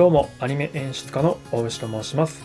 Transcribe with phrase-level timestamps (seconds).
[0.00, 2.42] どうも、アニメ演出家の大牛と申します。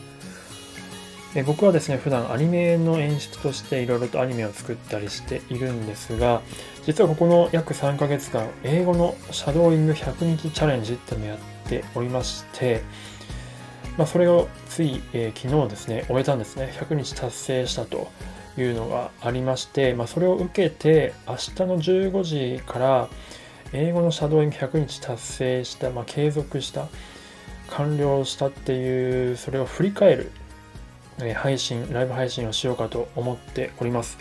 [1.35, 6.41] え僕はですね、普段アニメの演出としていろいろとアニメを作ったりしているんですが、
[6.85, 11.39] 実はここの約3ヶ月間、英語のシャドーイング100日チャレンジっていうのをやっ
[11.69, 12.81] ておりまして、
[13.97, 16.73] まあ、それをつい、えー、昨日ですね、終えたんですね。
[16.77, 18.09] 100日達成したと
[18.57, 22.23] いうのがありまして、まあ、それを受けて、明日の15
[22.57, 23.07] 時から、
[23.71, 26.89] 英語のシャドーイング100日達成した、まあ、継続した、
[27.69, 30.31] 完了したっていう、それを振り返る、
[31.21, 34.17] え、配信、ライブ配信をしようかと思っております。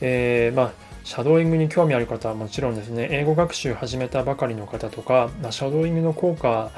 [0.00, 0.72] えー、まあ、
[1.04, 6.70] シャドーイングに興味ある方はもちろんですね、英語学習始めたばかりの方とか、シャドーイングの効果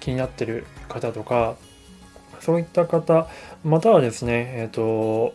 [0.00, 1.56] 気になってる方とか、
[2.40, 3.28] そういった方、
[3.64, 5.34] またはですね、えっ、ー、と、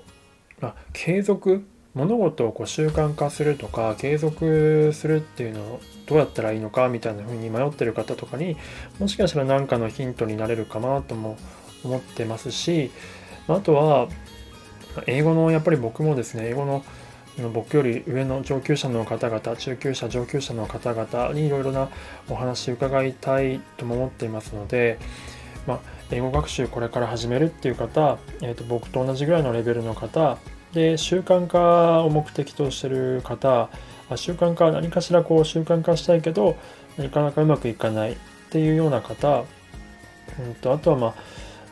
[0.60, 1.66] まあ、継続
[1.98, 8.56] 物事をこう習慣化するとか継続するっていうのをどうやったらいいのかみたいな風に迷ってる方とかに
[9.00, 11.38] もしかしたら何かのヒントになれるかなとも
[11.84, 12.92] 思ってますし
[13.48, 14.08] あとは
[15.08, 16.84] 英語のやっぱり僕もですね英語の
[17.54, 21.90] 僕より上の上級者の方々中級者上級者の方々にいろいろな
[22.30, 24.98] お話伺いたいとも思っていますので、
[25.68, 25.80] まあ、
[26.12, 30.40] 英語学習これから始めるっていう方、えー、と僕と同じぐらいのレベルの方
[30.74, 33.70] で習慣化を目的としてる方
[34.16, 36.58] 習慣化何かしらこう習慣化したいけど
[36.98, 38.16] なかなかうまくいかないっ
[38.50, 39.44] ていうような方、
[40.40, 41.14] うんと、あとはまあ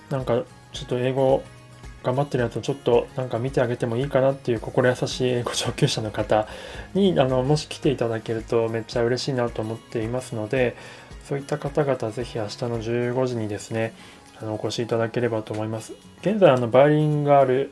[0.10, 0.44] なんか
[0.74, 1.44] ちょっと英語
[2.04, 6.48] 頑張ってるやつをちょっとなんか見てあげてもいいかなっていう心優しい英語上級者の方
[6.94, 10.76] にあのもし来ていただけるとめっちゃ嬉しいなと思っていますので
[11.28, 13.94] そういった方々ぜひ明日の15時にですね
[14.40, 15.94] あのお越しいただければと思います。
[16.22, 17.72] 現在あのバイリンガール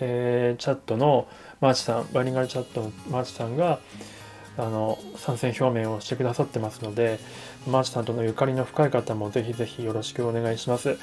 [0.00, 1.28] えー、チャットの
[1.60, 3.80] マーチさん、バイリンガルチャットのマーチさんが、
[4.56, 7.18] あの、参戦表明をしてくださってますので、
[7.66, 10.98] マーチさんとのゆかりの深い方もぜひぜひよろしくお願いします。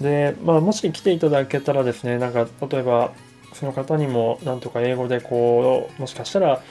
[0.00, 3.12] で、まあ、もし来ていただけたらですね、なんか、例えば、
[3.52, 6.62] その方にも、なんとか英語でこう、もしかしたら、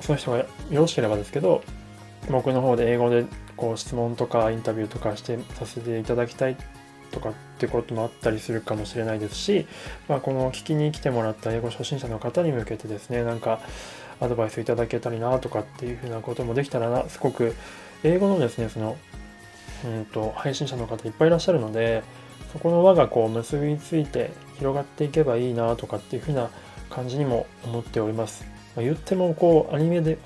[0.00, 1.62] その人がよろしければですけど、
[2.30, 3.24] 僕の方で英語で
[3.56, 6.56] こう質問とかインタビューとかしてさせていただきたい
[7.12, 9.66] とかってこともあったりするかもしれないですし、
[10.08, 13.60] まあ、この聞きに来てもらった英語初心者の方に向けてですねなんか
[14.20, 17.54] アドバイスいただけたりなとかっていうふうなこともできたらなすごく
[18.02, 18.96] 英語のですねその
[19.84, 22.02] うんと配信者の方いっぱいいらっしゃるので
[22.52, 26.50] そこの輪がこう結びついて広がっていけばいいなとかっていうふうな
[26.90, 28.44] 感じにも思っております。
[28.76, 30.18] まあ、言ってもこうアニメで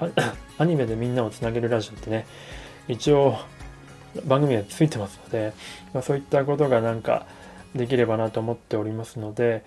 [0.59, 2.27] アニメでみんなをつなげるラジオってね
[2.89, 3.39] 一応
[4.25, 5.53] 番組はついてますので、
[5.93, 7.27] まあ、そういったことがなんか
[7.75, 9.65] できればなと思っておりますので、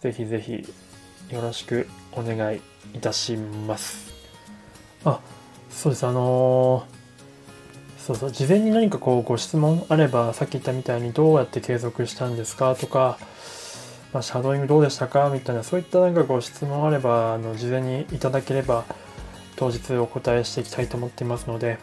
[0.00, 0.66] ぜひぜひ
[1.30, 2.60] よろしくお願い
[2.94, 4.12] いたします。
[5.04, 5.20] あ、
[5.70, 6.06] そうです。
[6.06, 13.18] あのー、そうそう、事前に何かこうご質問あれば、さっき言ったみたいにどうやって継続したんですかとか、
[14.12, 15.28] まあ、シャドーイングどうでしたか？
[15.32, 18.84] みたいな、そういったなんかご質問あれば、あの、事前にいただければ、
[19.56, 21.78] 当日お答えしていきたいと思っていますので、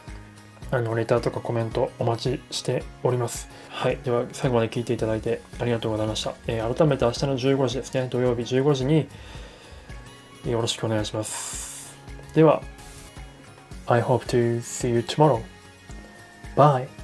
[0.74, 3.48] あのレターとかコメントお待ちしております。
[3.70, 3.98] はい。
[4.04, 6.34] では、最後まで聞いていただいてありがとうございました。
[6.48, 9.08] えー、改めて明日の15時ですね、土曜日15時に
[10.50, 11.96] よろしくお願いします。
[12.34, 12.64] では、
[13.86, 15.44] I hope to see you tomorrow.
[16.56, 17.03] Bye.